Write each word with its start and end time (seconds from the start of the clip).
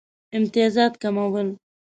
امتیازات 0.37 0.93
کمول. 1.01 1.47